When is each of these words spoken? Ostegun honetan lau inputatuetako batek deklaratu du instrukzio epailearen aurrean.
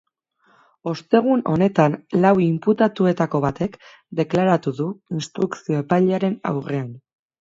Ostegun 0.91 1.41
honetan 1.51 1.97
lau 2.23 2.31
inputatuetako 2.45 3.41
batek 3.45 3.77
deklaratu 4.21 4.75
du 4.81 4.89
instrukzio 5.19 5.83
epailearen 5.83 6.39
aurrean. 6.55 6.91